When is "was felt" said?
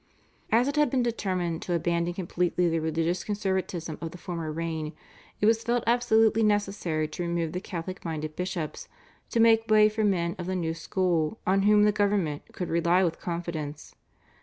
5.45-5.83